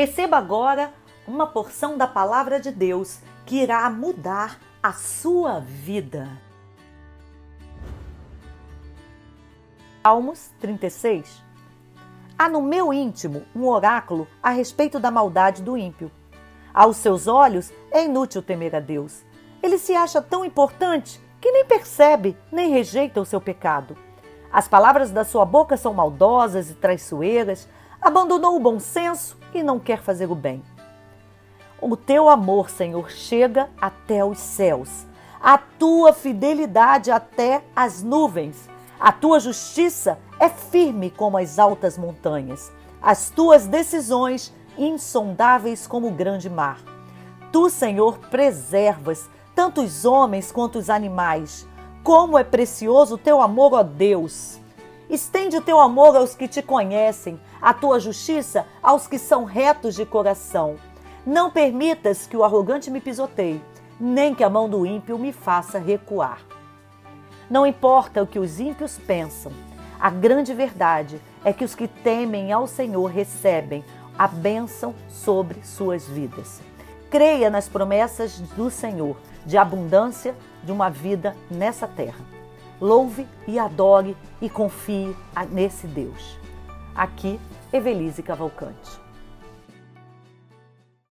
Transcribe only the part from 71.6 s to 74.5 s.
os que temem ao Senhor recebem a